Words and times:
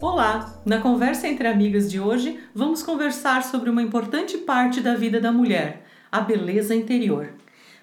Olá! 0.00 0.62
Na 0.64 0.80
conversa 0.80 1.26
entre 1.26 1.48
amigas 1.48 1.90
de 1.90 1.98
hoje, 1.98 2.38
vamos 2.54 2.84
conversar 2.84 3.42
sobre 3.42 3.68
uma 3.68 3.82
importante 3.82 4.38
parte 4.38 4.80
da 4.80 4.94
vida 4.94 5.20
da 5.20 5.32
mulher, 5.32 5.84
a 6.10 6.20
beleza 6.20 6.72
interior. 6.72 7.34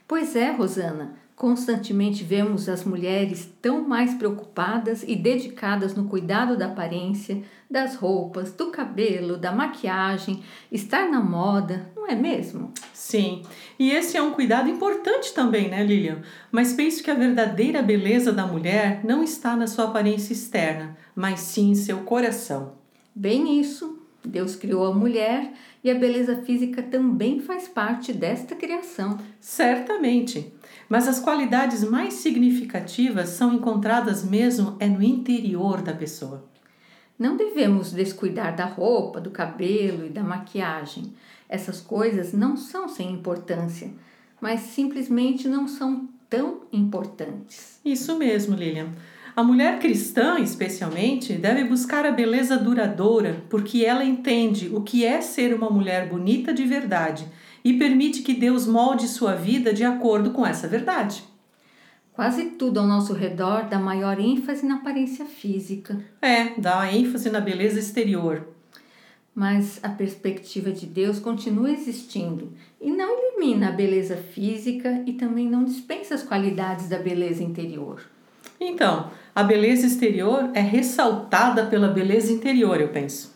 Pois 0.07 0.33
é, 0.33 0.49
Rosana, 0.51 1.13
constantemente 1.35 2.23
vemos 2.23 2.69
as 2.69 2.85
mulheres 2.85 3.49
tão 3.61 3.85
mais 3.85 4.13
preocupadas 4.13 5.03
e 5.03 5.15
dedicadas 5.15 5.93
no 5.93 6.05
cuidado 6.05 6.57
da 6.57 6.67
aparência, 6.67 7.43
das 7.69 7.95
roupas, 7.95 8.53
do 8.53 8.71
cabelo, 8.71 9.35
da 9.35 9.51
maquiagem, 9.51 10.41
estar 10.71 11.09
na 11.09 11.19
moda, 11.19 11.91
não 11.95 12.07
é 12.07 12.15
mesmo? 12.15 12.71
Sim, 12.93 13.41
e 13.77 13.91
esse 13.91 14.15
é 14.15 14.21
um 14.21 14.31
cuidado 14.31 14.69
importante 14.69 15.33
também, 15.33 15.69
né, 15.69 15.83
Lilian? 15.83 16.21
Mas 16.51 16.73
penso 16.73 17.03
que 17.03 17.11
a 17.11 17.15
verdadeira 17.15 17.81
beleza 17.81 18.31
da 18.31 18.47
mulher 18.47 19.01
não 19.03 19.21
está 19.21 19.55
na 19.55 19.67
sua 19.67 19.85
aparência 19.85 20.31
externa, 20.31 20.95
mas 21.13 21.41
sim 21.41 21.71
em 21.71 21.75
seu 21.75 21.99
coração. 21.99 22.73
Bem 23.13 23.59
isso. 23.59 23.99
Deus 24.23 24.55
criou 24.55 24.85
a 24.85 24.93
mulher 24.93 25.53
e 25.83 25.91
a 25.91 25.95
beleza 25.95 26.37
física 26.37 26.81
também 26.81 27.39
faz 27.39 27.67
parte 27.67 28.11
desta 28.11 28.55
criação. 28.55 29.19
Certamente. 29.39 30.51
Mas 30.95 31.09
as 31.09 31.19
qualidades 31.19 31.83
mais 31.83 32.13
significativas 32.13 33.27
são 33.27 33.53
encontradas 33.53 34.23
mesmo 34.23 34.77
é 34.79 34.87
no 34.87 35.03
interior 35.03 35.81
da 35.81 35.91
pessoa. 35.91 36.45
Não 37.19 37.35
devemos 37.35 37.91
descuidar 37.91 38.55
da 38.55 38.63
roupa, 38.63 39.19
do 39.19 39.29
cabelo 39.29 40.05
e 40.05 40.09
da 40.09 40.23
maquiagem. 40.23 41.11
Essas 41.49 41.81
coisas 41.81 42.31
não 42.31 42.55
são 42.55 42.87
sem 42.87 43.11
importância, 43.11 43.91
mas 44.39 44.61
simplesmente 44.61 45.49
não 45.49 45.67
são 45.67 46.07
tão 46.29 46.61
importantes. 46.71 47.77
Isso 47.83 48.17
mesmo, 48.17 48.55
Lilian. 48.55 48.87
A 49.35 49.43
mulher 49.43 49.79
cristã, 49.79 50.39
especialmente, 50.39 51.33
deve 51.33 51.65
buscar 51.65 52.05
a 52.05 52.11
beleza 52.11 52.55
duradoura, 52.55 53.43
porque 53.49 53.83
ela 53.83 54.05
entende 54.05 54.69
o 54.73 54.79
que 54.79 55.03
é 55.03 55.19
ser 55.19 55.53
uma 55.53 55.69
mulher 55.69 56.07
bonita 56.07 56.53
de 56.53 56.63
verdade 56.63 57.27
e 57.65 57.73
permite 57.73 58.21
que 58.21 58.35
Deus 58.35 58.67
molde 58.67 59.07
sua 59.07 59.33
vida 59.33 59.73
de 59.73 59.83
acordo 59.83 60.29
com 60.29 60.45
essa 60.45 60.67
verdade. 60.67 61.23
Quase 62.13 62.51
tudo 62.51 62.79
ao 62.79 62.85
nosso 62.85 63.11
redor 63.11 63.63
dá 63.63 63.79
maior 63.79 64.19
ênfase 64.19 64.63
na 64.63 64.75
aparência 64.75 65.25
física. 65.25 65.99
É, 66.21 66.51
dá 66.59 66.93
ênfase 66.93 67.31
na 67.31 67.41
beleza 67.41 67.79
exterior. 67.79 68.47
Mas 69.33 69.79
a 69.83 69.89
perspectiva 69.89 70.71
de 70.71 70.85
Deus 70.85 71.17
continua 71.19 71.71
existindo 71.71 72.53
e 72.79 72.91
não 72.91 73.09
elimina 73.17 73.69
a 73.69 73.71
beleza 73.71 74.15
física 74.15 75.03
e 75.07 75.13
também 75.13 75.49
não 75.49 75.65
dispensa 75.65 76.13
as 76.13 76.23
qualidades 76.23 76.87
da 76.87 76.99
beleza 76.99 77.43
interior. 77.43 77.99
Então, 78.61 79.09
a 79.33 79.43
beleza 79.43 79.87
exterior 79.87 80.51
é 80.53 80.61
ressaltada 80.61 81.65
pela 81.65 81.89
beleza 81.89 82.31
interior, 82.31 82.79
eu 82.79 82.89
penso. 82.89 83.35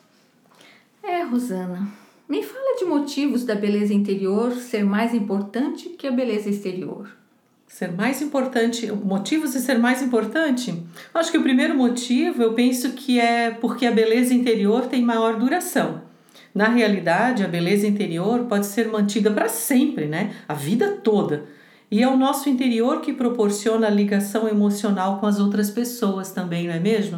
É, 1.04 1.24
Rosana. 1.24 1.99
Me 2.30 2.44
fala 2.44 2.78
de 2.78 2.86
motivos 2.86 3.44
da 3.44 3.56
beleza 3.56 3.92
interior 3.92 4.52
ser 4.52 4.86
mais 4.86 5.16
importante 5.16 5.90
que 5.90 6.06
a 6.06 6.12
beleza 6.12 6.48
exterior. 6.48 7.10
Ser 7.68 7.92
mais 7.92 8.22
importante, 8.22 8.86
motivos 8.92 9.54
de 9.54 9.60
ser 9.60 9.80
mais 9.80 10.00
importante? 10.04 10.80
Acho 11.12 11.32
que 11.32 11.40
o 11.40 11.42
primeiro 11.42 11.76
motivo 11.76 12.44
eu 12.44 12.54
penso 12.54 12.92
que 12.92 13.20
é 13.20 13.50
porque 13.50 13.84
a 13.84 13.92
beleza 13.92 14.32
interior 14.32 14.86
tem 14.86 15.02
maior 15.02 15.40
duração. 15.40 16.04
Na 16.54 16.68
realidade, 16.68 17.44
a 17.44 17.48
beleza 17.48 17.88
interior 17.88 18.46
pode 18.46 18.68
ser 18.68 18.90
mantida 18.90 19.32
para 19.32 19.50
sempre, 19.50 20.06
né? 20.06 20.36
A 20.48 20.54
vida 20.54 21.00
toda. 21.04 21.46
E 21.90 22.04
é 22.04 22.08
o 22.08 22.16
nosso 22.16 22.48
interior 22.48 23.02
que 23.02 23.12
proporciona 23.12 23.88
a 23.88 23.90
ligação 23.90 24.48
emocional 24.48 25.20
com 25.20 25.26
as 25.26 25.40
outras 25.40 25.72
pessoas 25.72 26.32
também, 26.32 26.68
não 26.68 26.76
é 26.76 26.80
mesmo? 26.80 27.18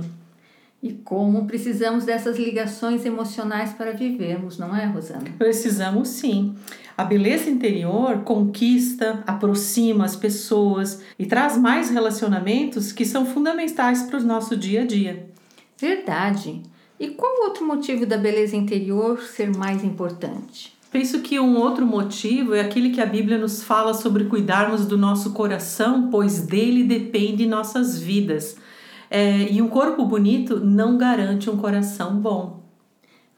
E 0.81 0.93
como 0.93 1.45
precisamos 1.45 2.05
dessas 2.05 2.39
ligações 2.39 3.05
emocionais 3.05 3.71
para 3.71 3.91
vivermos, 3.91 4.57
não 4.57 4.75
é, 4.75 4.85
Rosana? 4.85 5.25
Precisamos 5.37 6.07
sim. 6.09 6.55
A 6.97 7.03
beleza 7.03 7.51
interior 7.51 8.23
conquista, 8.23 9.23
aproxima 9.27 10.05
as 10.05 10.15
pessoas 10.15 11.03
e 11.19 11.25
traz 11.27 11.55
mais 11.55 11.91
relacionamentos 11.91 12.91
que 12.91 13.05
são 13.05 13.27
fundamentais 13.27 14.03
para 14.03 14.19
o 14.19 14.23
nosso 14.23 14.57
dia 14.57 14.81
a 14.81 14.85
dia. 14.85 15.29
Verdade. 15.77 16.63
E 16.99 17.09
qual 17.09 17.43
outro 17.43 17.65
motivo 17.65 18.05
da 18.05 18.17
beleza 18.17 18.55
interior 18.55 19.19
ser 19.21 19.55
mais 19.55 19.83
importante? 19.83 20.75
Penso 20.91 21.21
que 21.21 21.39
um 21.39 21.57
outro 21.57 21.85
motivo 21.85 22.53
é 22.53 22.59
aquele 22.59 22.89
que 22.89 22.99
a 22.99 23.05
Bíblia 23.05 23.37
nos 23.37 23.63
fala 23.63 23.93
sobre 23.93 24.25
cuidarmos 24.25 24.85
do 24.85 24.97
nosso 24.97 25.31
coração, 25.31 26.09
pois 26.09 26.41
dele 26.41 26.83
depende 26.83 27.45
nossas 27.47 27.97
vidas. 27.97 28.57
É, 29.13 29.51
e 29.51 29.61
um 29.61 29.67
corpo 29.67 30.05
bonito 30.05 30.61
não 30.61 30.97
garante 30.97 31.49
um 31.49 31.57
coração 31.57 32.15
bom. 32.15 32.63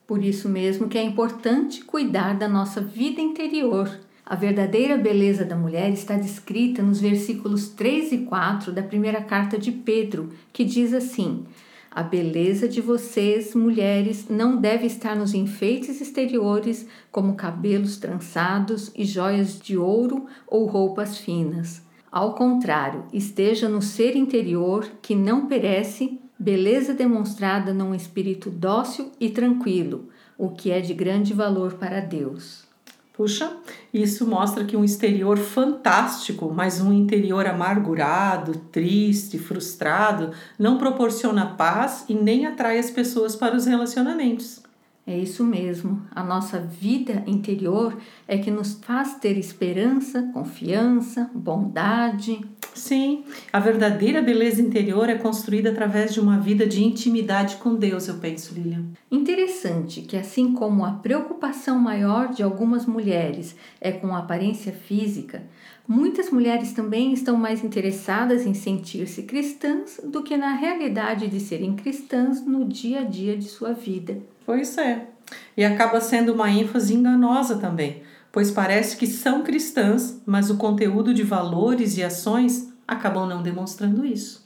Por 0.06 0.24
isso 0.24 0.48
mesmo 0.48 0.88
que 0.88 1.00
é 1.00 1.02
importante 1.02 1.84
cuidar 1.84 2.38
da 2.38 2.48
nossa 2.48 2.80
vida 2.80 3.20
interior. 3.20 3.90
A 4.24 4.36
verdadeira 4.36 4.96
beleza 4.96 5.44
da 5.44 5.56
mulher 5.56 5.92
está 5.92 6.16
descrita 6.16 6.84
nos 6.84 7.02
versículos 7.02 7.70
3 7.70 8.12
e 8.12 8.18
4 8.20 8.72
da 8.72 8.84
primeira 8.84 9.20
carta 9.24 9.58
de 9.58 9.72
Pedro, 9.72 10.30
que 10.54 10.64
diz 10.64 10.94
assim: 10.94 11.44
a 11.90 12.04
beleza 12.04 12.68
de 12.68 12.80
vocês, 12.80 13.56
mulheres, 13.56 14.28
não 14.30 14.58
deve 14.58 14.86
estar 14.86 15.16
nos 15.16 15.34
enfeites 15.34 16.00
exteriores, 16.00 16.88
como 17.12 17.34
cabelos 17.34 17.98
trançados 17.98 18.92
e 18.96 19.06
joias 19.06 19.60
de 19.60 19.76
ouro 19.76 20.28
ou 20.46 20.68
roupas 20.68 21.18
finas. 21.18 21.82
Ao 22.14 22.36
contrário, 22.36 23.06
esteja 23.12 23.68
no 23.68 23.82
ser 23.82 24.16
interior 24.16 24.88
que 25.02 25.16
não 25.16 25.48
perece, 25.48 26.22
beleza 26.38 26.94
demonstrada 26.94 27.74
num 27.74 27.96
espírito 27.96 28.52
dócil 28.52 29.12
e 29.20 29.32
tranquilo, 29.32 30.10
o 30.38 30.50
que 30.50 30.70
é 30.70 30.80
de 30.80 30.94
grande 30.94 31.34
valor 31.34 31.74
para 31.74 32.00
Deus. 32.02 32.66
Puxa, 33.14 33.58
isso 33.92 34.28
mostra 34.28 34.64
que 34.64 34.78
um 34.78 34.86
exterior 34.86 35.40
fantástico, 35.40 36.54
mas 36.54 36.80
um 36.80 36.94
interior 36.94 37.48
amargurado, 37.48 38.60
triste, 38.72 39.40
frustrado, 39.40 40.30
não 40.60 40.78
proporciona 40.78 41.56
paz 41.56 42.06
e 42.08 42.14
nem 42.14 42.46
atrai 42.46 42.78
as 42.78 42.92
pessoas 42.92 43.36
para 43.36 43.56
os 43.56 43.66
relacionamentos. 43.66 44.63
É 45.06 45.18
isso 45.18 45.44
mesmo. 45.44 46.02
A 46.12 46.24
nossa 46.24 46.60
vida 46.60 47.24
interior 47.28 47.98
é 48.26 48.38
que 48.38 48.50
nos 48.50 48.74
faz 48.74 49.16
ter 49.16 49.38
esperança, 49.38 50.30
confiança, 50.34 51.30
bondade. 51.34 52.40
Sim, 52.74 53.26
a 53.52 53.60
verdadeira 53.60 54.22
beleza 54.22 54.62
interior 54.62 55.10
é 55.10 55.16
construída 55.16 55.70
através 55.70 56.14
de 56.14 56.22
uma 56.22 56.40
vida 56.40 56.66
de 56.66 56.84
intimidade 56.84 57.58
com 57.58 57.76
Deus, 57.76 58.08
eu 58.08 58.16
penso, 58.16 58.56
Lilian. 58.56 58.86
Interessante 59.12 60.02
que, 60.02 60.18
assim 60.18 60.54
como 60.54 60.84
a 60.86 60.94
preocupação 60.94 61.78
maior 61.78 62.30
de 62.30 62.42
algumas 62.42 62.86
mulheres 62.86 63.56
é 63.80 63.92
com 63.92 64.16
a 64.16 64.20
aparência 64.20 64.72
física, 64.72 65.44
muitas 65.88 66.32
mulheres 66.32 66.72
também 66.72 67.14
estão 67.14 67.38
mais 67.38 67.64
interessadas 67.64 68.46
em 68.46 68.54
sentir-se 68.54 69.24
cristãs 69.24 70.00
do 70.04 70.24
que 70.24 70.36
na 70.36 70.54
realidade 70.54 71.28
de 71.28 71.40
serem 71.40 71.76
cristãs 71.76 72.44
no 72.44 72.66
dia 72.66 73.02
a 73.02 73.04
dia 73.04 73.38
de 73.38 73.46
sua 73.46 73.74
vida. 73.74 74.18
Pois 74.46 74.78
é. 74.78 75.08
E 75.56 75.64
acaba 75.64 76.02
sendo 76.02 76.34
uma 76.34 76.50
ênfase 76.50 76.94
enganosa 76.94 77.58
também, 77.58 78.04
pois 78.32 78.52
parece 78.52 78.98
que 78.98 79.08
são 79.08 79.44
cristãs, 79.44 80.22
mas 80.26 80.50
o 80.50 80.58
conteúdo 80.58 81.14
de 81.14 81.24
valores 81.24 81.98
e 81.98 82.04
ações 82.04 82.74
acabam 82.88 83.28
não 83.28 83.42
demonstrando 83.42 84.06
isso. 84.06 84.44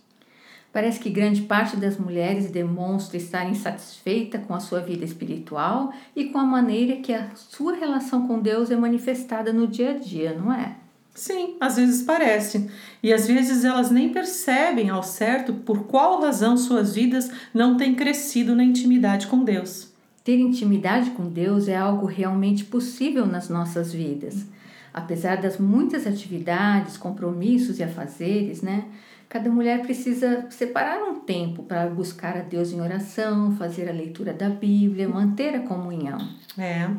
Parece 0.72 1.00
que 1.00 1.10
grande 1.10 1.42
parte 1.42 1.76
das 1.76 1.98
mulheres 1.98 2.52
demonstra 2.52 3.18
estar 3.18 3.50
insatisfeita 3.50 4.38
com 4.38 4.54
a 4.54 4.60
sua 4.60 4.80
vida 4.80 5.04
espiritual 5.04 5.92
e 6.16 6.26
com 6.26 6.38
a 6.38 6.46
maneira 6.46 6.98
que 6.98 7.14
a 7.14 7.32
sua 7.36 7.74
relação 7.74 8.28
com 8.28 8.40
Deus 8.40 8.70
é 8.70 8.76
manifestada 8.76 9.52
no 9.52 9.66
dia 9.66 9.92
a 9.92 9.98
dia, 9.98 10.38
não 10.38 10.54
é? 10.54 10.76
Sim, 11.18 11.56
às 11.60 11.78
vezes 11.78 12.04
parece. 12.04 12.70
E 13.02 13.12
às 13.12 13.26
vezes 13.26 13.66
elas 13.66 13.90
nem 13.90 14.10
percebem 14.10 14.92
ao 14.92 15.02
certo 15.02 15.52
por 15.52 15.86
qual 15.86 16.22
razão 16.22 16.56
suas 16.56 16.94
vidas 16.94 17.32
não 17.52 17.76
têm 17.76 17.96
crescido 17.96 18.56
na 18.56 18.64
intimidade 18.64 19.26
com 19.26 19.44
Deus. 19.44 19.92
Ter 20.24 20.38
intimidade 20.38 21.10
com 21.10 21.28
Deus 21.28 21.68
é 21.68 21.76
algo 21.76 22.06
realmente 22.06 22.64
possível 22.66 23.26
nas 23.26 23.50
nossas 23.50 23.92
vidas. 23.92 24.46
Apesar 24.94 25.38
das 25.38 25.58
muitas 25.58 26.08
atividades, 26.08 26.98
compromissos 26.98 27.80
e 27.80 27.84
afazeres, 27.84 28.62
né? 28.62 28.86
Cada 29.30 29.50
mulher 29.50 29.82
precisa 29.82 30.46
separar 30.50 31.04
um 31.04 31.20
tempo 31.20 31.62
para 31.64 31.86
buscar 31.88 32.38
a 32.38 32.42
Deus 32.42 32.72
em 32.72 32.80
oração, 32.80 33.54
fazer 33.58 33.90
a 33.90 33.92
leitura 33.92 34.32
da 34.32 34.48
Bíblia, 34.50 35.10
manter 35.10 35.54
a 35.54 35.60
comunhão. 35.60 36.18
É. 36.58 36.90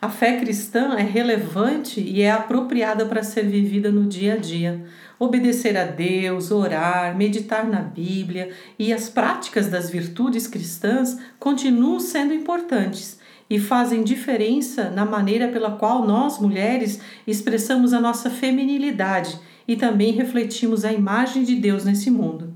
A 0.00 0.10
fé 0.10 0.38
cristã 0.38 0.94
é 0.98 1.02
relevante 1.02 1.98
e 1.98 2.20
é 2.20 2.30
apropriada 2.30 3.06
para 3.06 3.22
ser 3.22 3.46
vivida 3.46 3.90
no 3.90 4.06
dia 4.06 4.34
a 4.34 4.36
dia. 4.36 4.84
Obedecer 5.18 5.76
a 5.76 5.84
Deus, 5.84 6.50
orar, 6.50 7.16
meditar 7.16 7.66
na 7.66 7.80
Bíblia 7.80 8.50
e 8.78 8.92
as 8.92 9.08
práticas 9.08 9.68
das 9.68 9.88
virtudes 9.88 10.46
cristãs 10.46 11.18
continuam 11.38 11.98
sendo 11.98 12.34
importantes 12.34 13.19
e 13.50 13.58
fazem 13.58 14.04
diferença 14.04 14.88
na 14.90 15.04
maneira 15.04 15.48
pela 15.48 15.72
qual 15.72 16.06
nós, 16.06 16.38
mulheres, 16.38 17.00
expressamos 17.26 17.92
a 17.92 18.00
nossa 18.00 18.30
feminilidade 18.30 19.36
e 19.66 19.74
também 19.74 20.12
refletimos 20.12 20.84
a 20.84 20.92
imagem 20.92 21.42
de 21.42 21.56
Deus 21.56 21.84
nesse 21.84 22.10
mundo. 22.10 22.54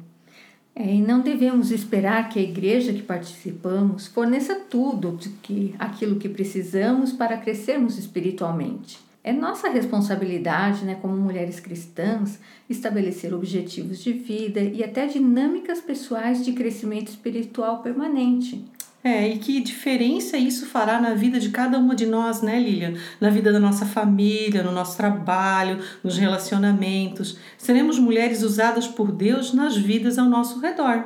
É, 0.77 0.95
e 0.95 1.01
não 1.01 1.21
devemos 1.21 1.71
esperar 1.71 2.29
que 2.29 2.39
a 2.39 2.43
igreja 2.43 2.93
que 2.93 3.03
participamos 3.03 4.07
forneça 4.07 4.57
tudo 4.69 5.19
que, 5.43 5.75
aquilo 5.79 6.17
que 6.17 6.29
precisamos 6.29 7.13
para 7.13 7.37
crescermos 7.37 7.99
espiritualmente. 7.99 8.99
É 9.23 9.33
nossa 9.33 9.71
responsabilidade, 9.71 10.85
né, 10.85 10.97
como 11.01 11.17
mulheres 11.17 11.59
cristãs, 11.59 12.39
estabelecer 12.69 13.33
objetivos 13.33 14.03
de 14.03 14.13
vida 14.13 14.61
e 14.61 14.85
até 14.85 15.07
dinâmicas 15.07 15.81
pessoais 15.81 16.45
de 16.45 16.53
crescimento 16.53 17.09
espiritual 17.09 17.81
permanente. 17.81 18.65
É, 19.07 19.29
e 19.29 19.39
que 19.39 19.61
diferença 19.61 20.39
isso 20.39 20.65
fará 20.65 20.99
na 20.99 21.13
vida 21.13 21.39
de 21.39 21.51
cada 21.51 21.79
uma 21.79 21.95
de 21.95 22.07
nós, 22.07 22.41
né, 22.41 22.59
Lilian? 22.59 22.95
Na 23.21 23.29
vida 23.29 23.53
da 23.53 23.61
nossa 23.61 23.85
família, 23.85 24.63
no 24.63 24.73
nosso 24.73 24.97
trabalho, 24.97 25.79
nos 26.03 26.17
relacionamentos. 26.17 27.37
Seremos 27.59 27.99
mulheres 27.99 28.43
usadas 28.43 28.89
por 28.89 29.13
Deus 29.13 29.53
nas 29.53 29.77
vidas 29.77 30.19
ao 30.19 30.27
nosso 30.27 30.59
redor. 30.59 31.05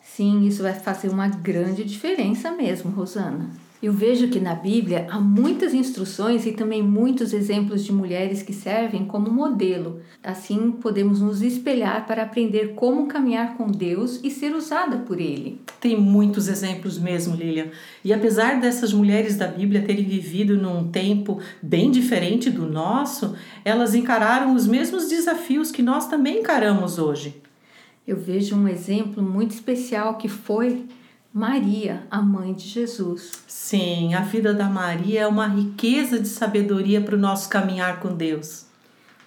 Sim, 0.00 0.46
isso 0.46 0.62
vai 0.62 0.72
fazer 0.72 1.10
uma 1.10 1.28
grande 1.28 1.84
diferença 1.84 2.50
mesmo, 2.50 2.90
Rosana. 2.90 3.50
Eu 3.84 3.92
vejo 3.92 4.28
que 4.28 4.40
na 4.40 4.54
Bíblia 4.54 5.06
há 5.10 5.20
muitas 5.20 5.74
instruções 5.74 6.46
e 6.46 6.52
também 6.52 6.82
muitos 6.82 7.34
exemplos 7.34 7.84
de 7.84 7.92
mulheres 7.92 8.42
que 8.42 8.54
servem 8.54 9.04
como 9.04 9.30
modelo. 9.30 10.00
Assim, 10.22 10.72
podemos 10.72 11.20
nos 11.20 11.42
espelhar 11.42 12.06
para 12.06 12.22
aprender 12.22 12.72
como 12.76 13.06
caminhar 13.08 13.58
com 13.58 13.66
Deus 13.66 14.20
e 14.24 14.30
ser 14.30 14.54
usada 14.54 14.96
por 15.00 15.20
Ele. 15.20 15.60
Tem 15.82 16.00
muitos 16.00 16.48
exemplos 16.48 16.98
mesmo, 16.98 17.36
Lilian. 17.36 17.66
E 18.02 18.10
apesar 18.10 18.58
dessas 18.58 18.90
mulheres 18.90 19.36
da 19.36 19.48
Bíblia 19.48 19.82
terem 19.82 20.06
vivido 20.06 20.56
num 20.56 20.88
tempo 20.88 21.38
bem 21.62 21.90
diferente 21.90 22.48
do 22.48 22.64
nosso, 22.64 23.36
elas 23.66 23.94
encararam 23.94 24.54
os 24.54 24.66
mesmos 24.66 25.10
desafios 25.10 25.70
que 25.70 25.82
nós 25.82 26.08
também 26.08 26.38
encaramos 26.38 26.98
hoje. 26.98 27.34
Eu 28.08 28.16
vejo 28.16 28.56
um 28.56 28.66
exemplo 28.66 29.22
muito 29.22 29.50
especial 29.50 30.16
que 30.16 30.26
foi 30.26 30.86
Maria, 31.36 32.06
a 32.08 32.22
mãe 32.22 32.54
de 32.54 32.68
Jesus. 32.68 33.32
Sim, 33.48 34.14
a 34.14 34.20
vida 34.20 34.54
da 34.54 34.66
Maria 34.66 35.22
é 35.22 35.26
uma 35.26 35.48
riqueza 35.48 36.20
de 36.20 36.28
sabedoria 36.28 37.00
para 37.00 37.16
o 37.16 37.18
nosso 37.18 37.48
caminhar 37.48 37.98
com 37.98 38.14
Deus. 38.14 38.66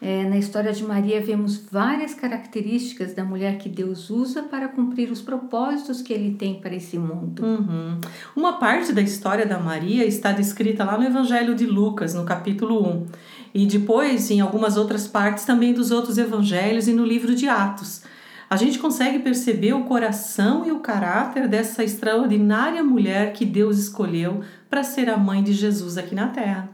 É, 0.01 0.23
na 0.23 0.37
história 0.37 0.71
de 0.71 0.85
Maria, 0.85 1.19
vemos 1.19 1.65
várias 1.69 2.13
características 2.13 3.13
da 3.13 3.25
mulher 3.25 3.57
que 3.57 3.67
Deus 3.67 4.09
usa 4.09 4.43
para 4.43 4.69
cumprir 4.69 5.11
os 5.11 5.21
propósitos 5.21 6.01
que 6.01 6.13
ele 6.13 6.33
tem 6.35 6.61
para 6.61 6.73
esse 6.73 6.97
mundo. 6.97 7.43
Uhum. 7.43 7.99
Uma 8.33 8.53
parte 8.53 8.93
da 8.93 9.01
história 9.01 9.45
da 9.45 9.59
Maria 9.59 10.05
está 10.05 10.31
descrita 10.31 10.85
lá 10.85 10.97
no 10.97 11.03
Evangelho 11.03 11.55
de 11.55 11.65
Lucas, 11.65 12.13
no 12.13 12.23
capítulo 12.23 12.87
1, 12.87 13.05
e 13.53 13.65
depois 13.65 14.31
em 14.31 14.39
algumas 14.39 14.77
outras 14.77 15.09
partes 15.09 15.43
também 15.43 15.73
dos 15.73 15.91
outros 15.91 16.17
evangelhos 16.17 16.87
e 16.87 16.93
no 16.93 17.03
livro 17.03 17.35
de 17.35 17.49
Atos 17.49 18.01
a 18.49 18.55
gente 18.55 18.79
consegue 18.79 19.19
perceber 19.19 19.73
o 19.73 19.83
coração 19.83 20.65
e 20.65 20.71
o 20.71 20.79
caráter 20.79 21.47
dessa 21.47 21.83
extraordinária 21.83 22.83
mulher 22.83 23.33
que 23.33 23.45
Deus 23.45 23.77
escolheu 23.77 24.41
para 24.69 24.83
ser 24.83 25.09
a 25.09 25.17
mãe 25.17 25.43
de 25.43 25.53
Jesus 25.53 25.97
aqui 25.97 26.15
na 26.15 26.27
Terra. 26.27 26.69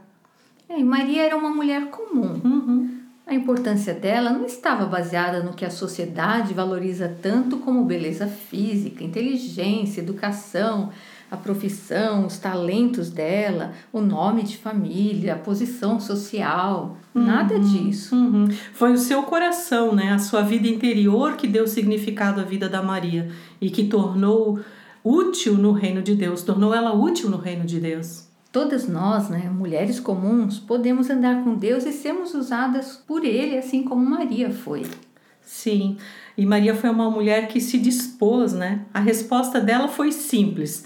É, 0.68 0.78
e 0.78 0.84
Maria 0.84 1.26
era 1.26 1.36
uma 1.36 1.50
mulher 1.50 1.86
comum. 1.86 2.40
Uhum. 2.44 3.00
A 3.26 3.34
importância 3.34 3.94
dela 3.94 4.30
não 4.30 4.44
estava 4.44 4.84
baseada 4.84 5.42
no 5.42 5.54
que 5.54 5.64
a 5.64 5.70
sociedade 5.70 6.52
valoriza 6.52 7.16
tanto 7.22 7.56
como 7.58 7.84
beleza 7.84 8.26
física, 8.26 9.02
inteligência, 9.02 10.00
educação, 10.00 10.90
a 11.30 11.36
profissão, 11.36 12.26
os 12.26 12.38
talentos 12.38 13.10
dela, 13.10 13.72
o 13.92 14.00
nome 14.00 14.42
de 14.42 14.56
família, 14.56 15.34
a 15.34 15.38
posição 15.38 15.98
social, 15.98 16.96
uhum, 17.14 17.24
nada 17.24 17.58
disso. 17.58 18.14
Uhum. 18.14 18.48
Foi 18.72 18.92
o 18.92 18.98
seu 18.98 19.22
coração, 19.24 19.94
né, 19.94 20.12
a 20.12 20.18
sua 20.18 20.42
vida 20.42 20.68
interior 20.68 21.36
que 21.36 21.46
deu 21.46 21.66
significado 21.66 22.40
à 22.40 22.44
vida 22.44 22.68
da 22.68 22.82
Maria 22.82 23.30
e 23.60 23.70
que 23.70 23.84
tornou 23.84 24.60
útil 25.02 25.54
no 25.54 25.72
reino 25.72 26.02
de 26.02 26.14
Deus, 26.14 26.42
tornou 26.42 26.72
ela 26.74 26.94
útil 26.94 27.28
no 27.28 27.36
reino 27.36 27.64
de 27.64 27.80
Deus. 27.80 28.28
Todas 28.52 28.86
nós, 28.86 29.28
né, 29.28 29.50
mulheres 29.50 29.98
comuns, 29.98 30.60
podemos 30.60 31.10
andar 31.10 31.42
com 31.42 31.56
Deus 31.56 31.84
e 31.84 31.92
sermos 31.92 32.34
usadas 32.34 33.02
por 33.04 33.24
Ele, 33.24 33.58
assim 33.58 33.82
como 33.82 34.08
Maria 34.08 34.50
foi. 34.50 34.86
Sim, 35.42 35.96
e 36.38 36.46
Maria 36.46 36.74
foi 36.74 36.88
uma 36.88 37.10
mulher 37.10 37.48
que 37.48 37.60
se 37.60 37.78
dispôs, 37.78 38.52
né? 38.52 38.86
A 38.94 39.00
resposta 39.00 39.60
dela 39.60 39.88
foi 39.88 40.10
simples 40.10 40.84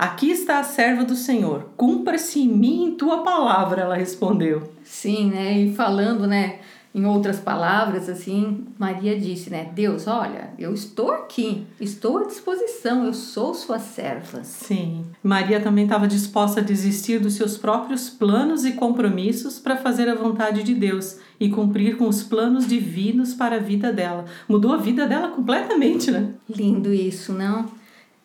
Aqui 0.00 0.30
está 0.30 0.60
a 0.60 0.64
serva 0.64 1.04
do 1.04 1.14
Senhor, 1.14 1.72
cumpra-se 1.76 2.40
em 2.40 2.48
mim 2.48 2.94
tua 2.96 3.22
palavra, 3.22 3.82
ela 3.82 3.94
respondeu. 3.94 4.72
Sim, 4.82 5.28
né? 5.28 5.58
E 5.58 5.74
falando, 5.74 6.26
né? 6.26 6.60
Em 6.94 7.04
outras 7.04 7.38
palavras, 7.38 8.08
assim, 8.08 8.64
Maria 8.78 9.20
disse, 9.20 9.50
né? 9.50 9.70
Deus, 9.74 10.06
olha, 10.06 10.54
eu 10.58 10.72
estou 10.72 11.12
aqui, 11.12 11.66
estou 11.78 12.16
à 12.16 12.24
disposição, 12.24 13.04
eu 13.04 13.12
sou 13.12 13.52
sua 13.52 13.78
serva. 13.78 14.42
Sim. 14.42 15.04
Maria 15.22 15.60
também 15.60 15.84
estava 15.84 16.08
disposta 16.08 16.60
a 16.60 16.64
desistir 16.64 17.18
dos 17.18 17.34
seus 17.34 17.58
próprios 17.58 18.08
planos 18.08 18.64
e 18.64 18.72
compromissos 18.72 19.58
para 19.58 19.76
fazer 19.76 20.08
a 20.08 20.14
vontade 20.14 20.62
de 20.62 20.74
Deus 20.74 21.18
e 21.38 21.50
cumprir 21.50 21.98
com 21.98 22.08
os 22.08 22.22
planos 22.22 22.66
divinos 22.66 23.34
para 23.34 23.56
a 23.56 23.60
vida 23.60 23.92
dela. 23.92 24.24
Mudou 24.48 24.72
a 24.72 24.78
vida 24.78 25.06
dela 25.06 25.28
completamente, 25.28 26.10
né? 26.10 26.30
Lindo 26.48 26.90
isso, 26.90 27.34
não? 27.34 27.78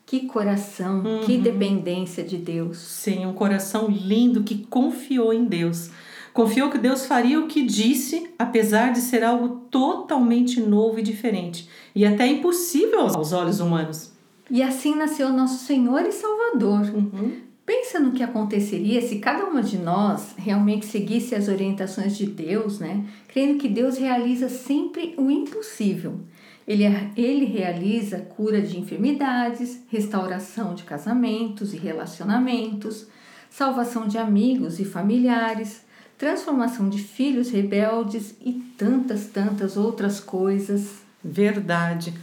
Que 0.06 0.28
coração, 0.28 1.04
uhum. 1.04 1.22
que 1.22 1.38
dependência 1.38 2.24
de 2.24 2.38
Deus. 2.38 2.78
Sim, 2.78 3.26
um 3.26 3.34
coração 3.34 3.88
lindo 3.88 4.44
que 4.44 4.66
confiou 4.70 5.34
em 5.34 5.46
Deus. 5.46 5.90
Confiou 6.32 6.70
que 6.70 6.78
Deus 6.78 7.06
faria 7.06 7.40
o 7.40 7.48
que 7.48 7.64
disse, 7.64 8.30
apesar 8.38 8.92
de 8.92 9.00
ser 9.00 9.24
algo 9.24 9.62
totalmente 9.72 10.60
novo 10.60 11.00
e 11.00 11.02
diferente, 11.02 11.68
e 11.96 12.06
até 12.06 12.28
impossível 12.28 13.00
aos 13.00 13.32
olhos 13.32 13.60
humanos. 13.60 14.12
E 14.52 14.62
assim 14.62 14.94
nasceu 14.94 15.30
nosso 15.32 15.66
Senhor 15.66 16.02
e 16.02 16.12
Salvador. 16.12 16.82
Uhum. 16.94 17.38
Pensa 17.66 18.00
no 18.00 18.12
que 18.12 18.22
aconteceria 18.22 19.02
se 19.02 19.18
cada 19.18 19.46
uma 19.46 19.64
de 19.64 19.78
nós 19.78 20.36
realmente 20.38 20.86
seguisse 20.86 21.34
as 21.34 21.48
orientações 21.48 22.16
de 22.16 22.28
Deus, 22.28 22.80
né? 22.80 23.04
Crendo 23.28 23.58
que 23.58 23.68
Deus 23.68 23.98
realiza 23.98 24.50
sempre 24.50 25.16
o 25.18 25.32
impossível. 25.32 26.20
Ele, 26.68 26.84
ele 27.16 27.46
realiza 27.46 28.20
cura 28.20 28.62
de 28.62 28.80
enfermidades, 28.80 29.82
restauração 29.88 30.74
de 30.74 30.84
casamentos 30.84 31.74
e 31.74 31.78
relacionamentos, 31.78 33.08
salvação 33.50 34.08
de 34.08 34.18
amigos 34.18 34.80
e 34.80 34.86
familiares, 34.86 35.86
transformação 36.18 36.90
de 36.90 37.02
filhos 37.02 37.50
rebeldes 37.52 38.36
e 38.44 38.54
tantas, 38.78 39.28
tantas 39.28 39.78
outras 39.78 40.20
coisas. 40.20 41.04
Verdade. 41.24 42.14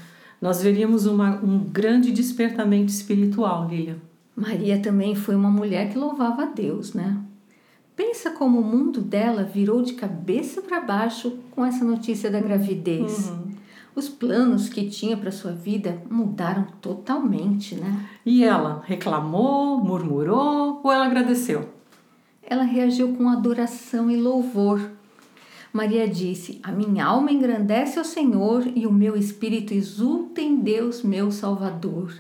Nós 0.41 0.61
veríamos 0.61 1.07
uma, 1.07 1.37
um 1.37 1.61
grande 1.61 2.11
despertamento 2.11 2.91
espiritual, 2.91 3.69
Lilia. 3.69 3.97
Maria 4.35 4.81
também 4.81 5.15
foi 5.15 5.37
uma 5.37 5.51
mulher 5.51 5.91
que 5.91 5.99
louvava 5.99 6.43
a 6.43 6.47
Deus, 6.47 6.95
né? 6.95 7.19
Pensa 7.95 8.31
como 8.31 8.59
o 8.59 8.65
mundo 8.65 9.01
dela 9.01 9.45
virou 9.45 9.83
de 9.83 9.93
cabeça 9.93 10.63
para 10.63 10.81
baixo 10.81 11.39
com 11.51 11.65
essa 11.65 11.85
notícia 11.85 12.31
da 12.31 12.41
gravidez. 12.41 13.29
Uhum. 13.29 13.52
Os 13.95 14.09
planos 14.09 14.71
que 14.71 14.89
tinha 14.89 15.17
para 15.17 15.31
sua 15.31 15.53
vida 15.53 16.03
mudaram 16.11 16.67
totalmente, 16.81 17.75
né? 17.75 18.09
E 18.25 18.43
ela 18.43 18.83
reclamou, 18.87 19.79
murmurou 19.85 20.81
ou 20.83 20.91
ela 20.91 21.05
agradeceu? 21.05 21.69
Ela 22.43 22.63
reagiu 22.63 23.15
com 23.15 23.29
adoração 23.29 24.11
e 24.11 24.17
louvor. 24.17 24.81
Maria 25.73 26.09
disse: 26.09 26.59
A 26.63 26.73
minha 26.73 27.05
alma 27.05 27.31
engrandece 27.31 27.99
ao 27.99 28.05
Senhor 28.05 28.67
e 28.75 28.87
o 28.87 28.93
meu 28.93 29.15
espírito 29.15 29.75
exulta 29.75 30.41
em 30.41 30.57
Deus, 30.57 31.03
meu 31.03 31.31
Salvador. 31.31 32.15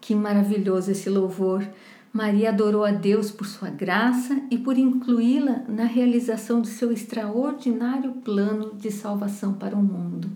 Que 0.00 0.14
maravilhoso 0.16 0.90
esse 0.90 1.08
louvor! 1.08 1.64
Maria 2.12 2.50
adorou 2.50 2.84
a 2.84 2.90
Deus 2.90 3.30
por 3.30 3.46
sua 3.46 3.70
graça 3.70 4.38
e 4.50 4.58
por 4.58 4.76
incluí-la 4.76 5.62
na 5.66 5.84
realização 5.84 6.60
de 6.60 6.68
seu 6.68 6.92
extraordinário 6.92 8.12
plano 8.24 8.74
de 8.74 8.90
salvação 8.90 9.54
para 9.54 9.74
o 9.74 9.82
mundo. 9.82 10.28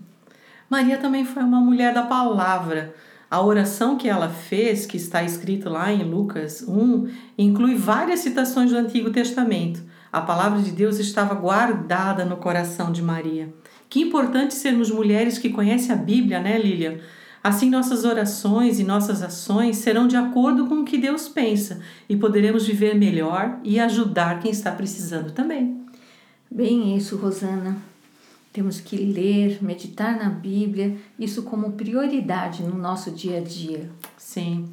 Maria 0.69 0.97
também 0.97 1.23
foi 1.23 1.43
uma 1.43 1.59
mulher 1.59 1.93
da 1.93 2.03
palavra. 2.03 2.93
A 3.29 3.41
oração 3.41 3.97
que 3.97 4.07
ela 4.07 4.29
fez, 4.29 4.85
que 4.85 4.97
está 4.97 5.23
escrito 5.23 5.69
lá 5.69 5.91
em 5.91 6.03
Lucas 6.03 6.63
1, 6.67 7.09
inclui 7.37 7.75
várias 7.75 8.21
citações 8.21 8.71
do 8.71 8.77
Antigo 8.77 9.09
Testamento. 9.09 9.81
A 10.11 10.21
palavra 10.21 10.61
de 10.61 10.71
Deus 10.71 10.97
estava 10.97 11.35
guardada 11.35 12.23
no 12.23 12.37
coração 12.37 12.91
de 12.91 13.01
Maria. 13.01 13.53
Que 13.89 14.01
importante 14.01 14.53
sermos 14.53 14.89
mulheres 14.89 15.37
que 15.37 15.49
conhecem 15.49 15.93
a 15.93 15.97
Bíblia, 15.97 16.39
né, 16.39 16.57
Lilian? 16.57 16.97
Assim, 17.43 17.69
nossas 17.69 18.03
orações 18.03 18.79
e 18.79 18.83
nossas 18.83 19.21
ações 19.21 19.77
serão 19.77 20.07
de 20.07 20.17
acordo 20.17 20.67
com 20.67 20.81
o 20.81 20.83
que 20.83 20.97
Deus 20.97 21.29
pensa 21.29 21.79
e 22.09 22.15
poderemos 22.15 22.65
viver 22.65 22.95
melhor 22.95 23.59
e 23.63 23.79
ajudar 23.79 24.39
quem 24.39 24.51
está 24.51 24.71
precisando 24.71 25.31
também. 25.31 25.85
Bem, 26.49 26.95
isso, 26.97 27.15
Rosana. 27.17 27.77
Temos 28.57 28.81
que 28.81 28.97
ler, 28.97 29.59
meditar 29.61 30.17
na 30.17 30.31
Bíblia, 30.31 30.97
isso 31.19 31.43
como 31.43 31.73
prioridade 31.73 32.63
no 32.63 32.75
nosso 32.75 33.11
dia 33.11 33.37
a 33.37 33.39
dia. 33.39 33.87
Sim. 34.17 34.69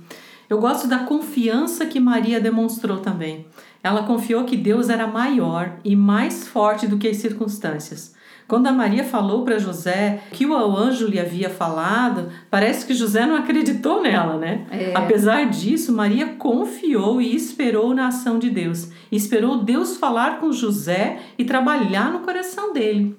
Eu 0.48 0.58
gosto 0.58 0.88
da 0.88 1.00
confiança 1.00 1.84
que 1.84 2.00
Maria 2.00 2.40
demonstrou 2.40 3.00
também. 3.00 3.44
Ela 3.82 4.04
confiou 4.04 4.44
que 4.44 4.56
Deus 4.56 4.88
era 4.88 5.06
maior 5.06 5.76
e 5.84 5.94
mais 5.94 6.48
forte 6.48 6.86
do 6.86 6.96
que 6.96 7.06
as 7.06 7.18
circunstâncias. 7.18 8.14
Quando 8.48 8.68
a 8.68 8.72
Maria 8.72 9.04
falou 9.04 9.44
para 9.44 9.58
José 9.58 10.22
que 10.32 10.46
o 10.46 10.54
anjo 10.54 11.06
lhe 11.06 11.20
havia 11.20 11.50
falado, 11.50 12.30
parece 12.50 12.86
que 12.86 12.94
José 12.94 13.26
não 13.26 13.36
acreditou 13.36 14.02
nela, 14.02 14.38
né? 14.38 14.66
É. 14.70 14.92
Apesar 14.94 15.50
disso, 15.50 15.92
Maria 15.92 16.28
confiou 16.38 17.20
e 17.20 17.36
esperou 17.36 17.94
na 17.94 18.06
ação 18.06 18.38
de 18.38 18.48
Deus. 18.48 18.88
Esperou 19.12 19.62
Deus 19.62 19.98
falar 19.98 20.40
com 20.40 20.50
José 20.50 21.18
e 21.36 21.44
trabalhar 21.44 22.10
no 22.10 22.20
coração 22.20 22.72
dele. 22.72 23.14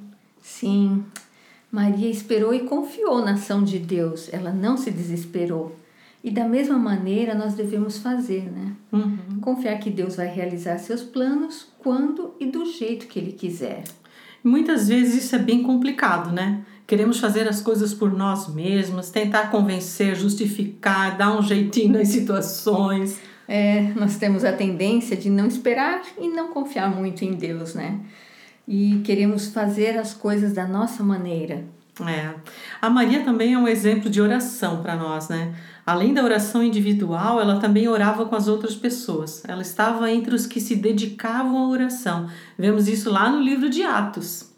Sim, 0.46 1.04
Maria 1.72 2.08
esperou 2.08 2.54
e 2.54 2.62
confiou 2.62 3.26
na 3.26 3.32
ação 3.32 3.64
de 3.64 3.80
Deus. 3.80 4.30
Ela 4.32 4.52
não 4.52 4.78
se 4.78 4.92
desesperou. 4.92 5.76
E 6.24 6.30
da 6.30 6.48
mesma 6.48 6.78
maneira 6.78 7.34
nós 7.34 7.56
devemos 7.56 7.98
fazer, 7.98 8.44
né? 8.52 8.74
Uhum. 8.92 9.40
Confiar 9.42 9.80
que 9.80 9.90
Deus 9.90 10.16
vai 10.16 10.28
realizar 10.28 10.78
seus 10.78 11.02
planos 11.02 11.68
quando 11.80 12.36
e 12.40 12.46
do 12.46 12.64
jeito 12.64 13.08
que 13.08 13.18
Ele 13.18 13.32
quiser. 13.32 13.84
Muitas 14.44 14.88
vezes 14.88 15.26
isso 15.26 15.36
é 15.36 15.40
bem 15.40 15.64
complicado, 15.64 16.32
né? 16.32 16.64
Queremos 16.86 17.20
fazer 17.20 17.48
as 17.48 17.60
coisas 17.60 17.92
por 17.92 18.14
nós 18.14 18.48
mesmos, 18.54 19.10
tentar 19.10 19.50
convencer, 19.50 20.16
justificar, 20.16 21.18
dar 21.18 21.36
um 21.36 21.42
jeitinho 21.42 21.94
nas 21.94 22.10
situações. 22.10 23.20
É, 23.48 23.92
nós 23.96 24.18
temos 24.18 24.46
a 24.46 24.54
tendência 24.54 25.18
de 25.18 25.30
não 25.30 25.48
esperar 25.48 26.04
e 26.20 26.30
não 26.30 26.50
confiar 26.50 26.96
muito 26.96 27.26
em 27.26 27.34
Deus, 27.34 27.74
né? 27.74 28.00
E 28.68 29.02
queremos 29.04 29.48
fazer 29.48 29.98
as 29.98 30.14
coisas 30.14 30.54
da 30.54 30.68
nossa 30.68 31.04
maneira. 31.04 31.64
É. 32.02 32.34
A 32.82 32.90
Maria 32.90 33.24
também 33.24 33.54
é 33.54 33.58
um 33.58 33.68
exemplo 33.68 34.10
de 34.10 34.20
oração 34.20 34.82
para 34.82 34.96
nós, 34.98 35.30
né? 35.30 35.56
Além 35.86 36.14
da 36.14 36.24
oração 36.24 36.64
individual, 36.64 37.40
ela 37.40 37.60
também 37.60 37.88
orava 37.88 38.26
com 38.26 38.36
as 38.36 38.48
outras 38.48 38.76
pessoas. 38.76 39.44
Ela 39.48 39.62
estava 39.62 40.12
entre 40.12 40.36
os 40.36 40.46
que 40.46 40.60
se 40.60 40.76
dedicavam 40.76 41.58
à 41.58 41.70
oração. 41.70 42.28
Vemos 42.58 42.88
isso 42.88 43.10
lá 43.10 43.30
no 43.30 43.40
livro 43.40 43.70
de 43.70 43.84
Atos. 43.84 44.52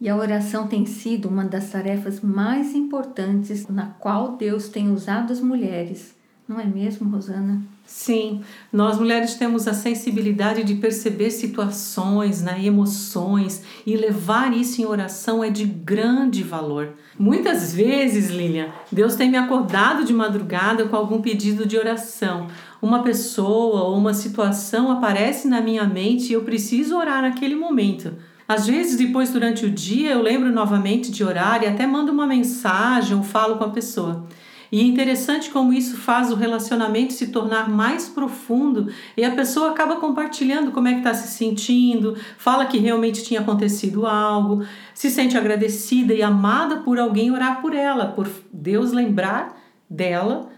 E 0.00 0.08
a 0.08 0.14
oração 0.14 0.68
tem 0.68 0.86
sido 0.86 1.28
uma 1.28 1.44
das 1.44 1.70
tarefas 1.70 2.20
mais 2.20 2.74
importantes 2.74 3.66
na 3.66 3.86
qual 3.86 4.36
Deus 4.36 4.68
tem 4.68 4.92
usado 4.92 5.32
as 5.32 5.40
mulheres. 5.40 6.14
Não 6.46 6.60
é 6.60 6.64
mesmo, 6.64 7.10
Rosana? 7.10 7.60
Sim, 7.90 8.42
nós 8.70 8.98
mulheres 8.98 9.36
temos 9.36 9.66
a 9.66 9.72
sensibilidade 9.72 10.62
de 10.62 10.74
perceber 10.74 11.30
situações, 11.30 12.42
né, 12.42 12.62
emoções 12.62 13.62
e 13.86 13.96
levar 13.96 14.54
isso 14.54 14.82
em 14.82 14.84
oração 14.84 15.42
é 15.42 15.48
de 15.48 15.64
grande 15.64 16.42
valor. 16.42 16.90
Muitas 17.18 17.74
vezes, 17.74 18.28
Lilian, 18.28 18.68
Deus 18.92 19.16
tem 19.16 19.30
me 19.30 19.38
acordado 19.38 20.04
de 20.04 20.12
madrugada 20.12 20.84
com 20.84 20.94
algum 20.94 21.22
pedido 21.22 21.64
de 21.64 21.78
oração. 21.78 22.48
Uma 22.82 23.02
pessoa 23.02 23.84
ou 23.84 23.96
uma 23.96 24.12
situação 24.12 24.90
aparece 24.90 25.48
na 25.48 25.62
minha 25.62 25.84
mente 25.84 26.28
e 26.28 26.34
eu 26.34 26.42
preciso 26.42 26.94
orar 26.94 27.22
naquele 27.22 27.54
momento. 27.54 28.12
Às 28.46 28.66
vezes, 28.66 28.96
depois, 28.96 29.30
durante 29.30 29.64
o 29.64 29.70
dia, 29.70 30.10
eu 30.10 30.20
lembro 30.20 30.52
novamente 30.52 31.10
de 31.10 31.24
orar 31.24 31.62
e 31.62 31.66
até 31.66 31.86
mando 31.86 32.12
uma 32.12 32.26
mensagem 32.26 33.16
ou 33.16 33.22
falo 33.22 33.56
com 33.56 33.64
a 33.64 33.70
pessoa. 33.70 34.26
E 34.70 34.80
é 34.80 34.84
interessante 34.84 35.50
como 35.50 35.72
isso 35.72 35.96
faz 35.96 36.30
o 36.30 36.34
relacionamento 36.34 37.12
se 37.12 37.28
tornar 37.28 37.68
mais 37.70 38.08
profundo 38.08 38.92
e 39.16 39.24
a 39.24 39.34
pessoa 39.34 39.70
acaba 39.70 39.96
compartilhando 39.96 40.70
como 40.70 40.88
é 40.88 40.92
que 40.92 40.98
está 40.98 41.14
se 41.14 41.28
sentindo, 41.28 42.16
fala 42.36 42.66
que 42.66 42.78
realmente 42.78 43.24
tinha 43.24 43.40
acontecido 43.40 44.06
algo, 44.06 44.64
se 44.94 45.10
sente 45.10 45.38
agradecida 45.38 46.12
e 46.12 46.22
amada 46.22 46.78
por 46.78 46.98
alguém 46.98 47.30
orar 47.30 47.60
por 47.60 47.74
ela, 47.74 48.06
por 48.06 48.28
Deus 48.52 48.92
lembrar 48.92 49.56
dela 49.88 50.50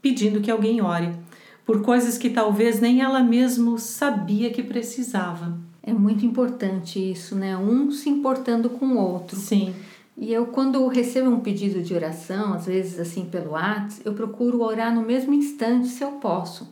pedindo 0.00 0.40
que 0.40 0.50
alguém 0.50 0.80
ore, 0.80 1.10
por 1.66 1.82
coisas 1.82 2.16
que 2.16 2.30
talvez 2.30 2.80
nem 2.80 3.00
ela 3.00 3.20
mesma 3.20 3.76
sabia 3.78 4.50
que 4.50 4.62
precisava. 4.62 5.58
É 5.82 5.92
muito 5.92 6.24
importante 6.24 6.98
isso, 6.98 7.34
né? 7.34 7.56
Um 7.56 7.90
se 7.90 8.08
importando 8.08 8.70
com 8.70 8.86
o 8.86 8.98
outro. 8.98 9.36
Sim. 9.36 9.74
E 10.20 10.32
eu, 10.32 10.46
quando 10.46 10.84
recebo 10.88 11.30
um 11.30 11.38
pedido 11.38 11.80
de 11.80 11.94
oração, 11.94 12.52
às 12.52 12.66
vezes 12.66 12.98
assim 12.98 13.26
pelo 13.26 13.52
WhatsApp, 13.52 14.02
eu 14.04 14.12
procuro 14.14 14.62
orar 14.62 14.92
no 14.92 15.02
mesmo 15.02 15.32
instante 15.32 15.86
se 15.86 16.02
eu 16.02 16.12
posso, 16.12 16.68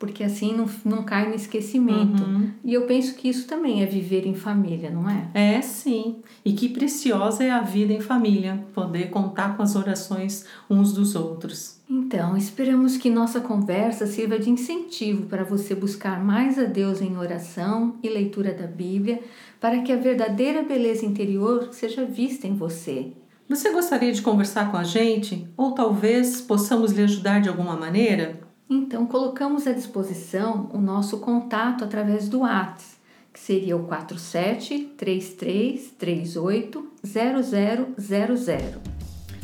porque 0.00 0.24
assim 0.24 0.56
não, 0.56 0.64
não 0.82 1.02
cai 1.04 1.28
no 1.28 1.34
esquecimento. 1.34 2.24
Uhum. 2.24 2.50
E 2.64 2.72
eu 2.72 2.86
penso 2.86 3.14
que 3.14 3.28
isso 3.28 3.46
também 3.46 3.82
é 3.82 3.86
viver 3.86 4.26
em 4.26 4.34
família, 4.34 4.90
não 4.90 5.08
é? 5.08 5.28
É, 5.34 5.60
sim. 5.60 6.16
E 6.42 6.54
que 6.54 6.70
preciosa 6.70 7.44
é 7.44 7.50
a 7.50 7.60
vida 7.60 7.92
em 7.92 8.00
família, 8.00 8.64
poder 8.74 9.10
contar 9.10 9.58
com 9.58 9.62
as 9.62 9.76
orações 9.76 10.46
uns 10.70 10.94
dos 10.94 11.14
outros. 11.14 11.78
Então, 11.88 12.34
esperamos 12.34 12.96
que 12.96 13.10
nossa 13.10 13.40
conversa 13.42 14.06
sirva 14.06 14.38
de 14.38 14.48
incentivo 14.48 15.26
para 15.26 15.44
você 15.44 15.74
buscar 15.74 16.24
mais 16.24 16.58
a 16.58 16.64
Deus 16.64 17.02
em 17.02 17.18
oração 17.18 17.96
e 18.02 18.08
leitura 18.08 18.54
da 18.54 18.66
Bíblia 18.66 19.20
para 19.60 19.82
que 19.82 19.92
a 19.92 19.96
verdadeira 19.96 20.62
beleza 20.62 21.04
interior 21.04 21.68
seja 21.72 22.06
vista 22.06 22.46
em 22.46 22.54
você. 22.54 23.12
Você 23.50 23.70
gostaria 23.70 24.12
de 24.12 24.22
conversar 24.22 24.70
com 24.70 24.78
a 24.78 24.84
gente? 24.84 25.46
Ou 25.58 25.72
talvez 25.72 26.40
possamos 26.40 26.92
lhe 26.92 27.02
ajudar 27.02 27.40
de 27.40 27.50
alguma 27.50 27.76
maneira? 27.76 28.48
Então, 28.72 29.04
colocamos 29.04 29.66
à 29.66 29.72
disposição 29.72 30.70
o 30.72 30.78
nosso 30.78 31.18
contato 31.18 31.82
através 31.82 32.28
do 32.28 32.42
WhatsApp, 32.42 33.00
que 33.32 33.40
seria 33.40 33.76
o 33.76 33.82
47 33.82 34.92
33 34.96 35.90
38 35.98 36.92
0000. 37.04 38.80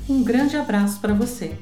Um 0.08 0.22
grande 0.22 0.56
abraço 0.56 1.00
para 1.00 1.12
você. 1.12 1.58